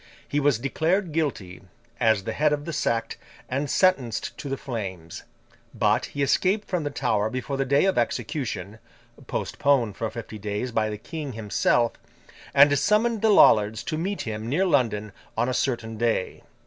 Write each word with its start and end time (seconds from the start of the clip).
He 0.27 0.39
was 0.39 0.57
declared 0.57 1.11
guilty, 1.11 1.61
as 1.99 2.23
the 2.23 2.33
head 2.33 2.53
of 2.53 2.65
the 2.65 2.73
sect, 2.73 3.17
and 3.47 3.69
sentenced 3.69 4.35
to 4.39 4.49
the 4.49 4.57
flames; 4.57 5.25
but 5.75 6.05
he 6.05 6.23
escaped 6.23 6.67
from 6.67 6.83
the 6.83 6.89
Tower 6.89 7.29
before 7.29 7.55
the 7.55 7.65
day 7.65 7.85
of 7.85 7.99
execution 7.99 8.79
(postponed 9.27 9.95
for 9.95 10.09
fifty 10.09 10.39
days 10.39 10.71
by 10.71 10.89
the 10.89 10.97
King 10.97 11.33
himself), 11.33 11.91
and 12.51 12.75
summoned 12.79 13.21
the 13.21 13.29
Lollards 13.29 13.83
to 13.83 13.95
meet 13.95 14.21
him 14.21 14.49
near 14.49 14.65
London 14.65 15.11
on 15.37 15.47
a 15.47 15.53
certain 15.53 15.99
day. 15.99 16.41